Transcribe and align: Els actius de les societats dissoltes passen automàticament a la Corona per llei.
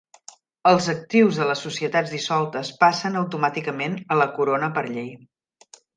Els 0.69 0.87
actius 0.93 1.35
de 1.41 1.45
les 1.49 1.61
societats 1.65 2.15
dissoltes 2.15 2.71
passen 2.85 3.19
automàticament 3.21 3.99
a 4.17 4.19
la 4.23 4.29
Corona 4.39 4.71
per 4.79 4.85
llei. 4.89 5.13